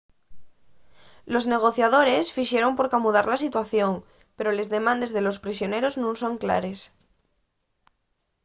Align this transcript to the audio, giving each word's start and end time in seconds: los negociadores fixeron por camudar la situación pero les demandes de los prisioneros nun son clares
los 1.33 1.45
negociadores 1.53 2.33
fixeron 2.35 2.73
por 2.77 2.87
camudar 2.93 3.25
la 3.29 3.41
situación 3.45 3.93
pero 4.35 4.55
les 4.57 4.71
demandes 4.75 5.11
de 5.13 5.21
los 5.25 5.41
prisioneros 5.45 5.93
nun 6.01 6.15
son 6.21 6.33
clares 6.43 6.79